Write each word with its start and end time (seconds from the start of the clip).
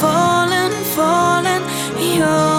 falling, 0.00 0.72
falling, 0.94 1.62
you're 2.16 2.53